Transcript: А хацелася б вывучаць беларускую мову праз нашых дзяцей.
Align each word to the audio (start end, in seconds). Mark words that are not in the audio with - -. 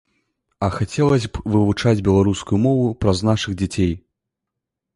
А 0.67 0.69
хацелася 0.77 1.29
б 1.35 1.43
вывучаць 1.57 2.03
беларускую 2.09 2.59
мову 2.65 2.89
праз 3.07 3.23
нашых 3.31 3.51
дзяцей. 3.63 3.95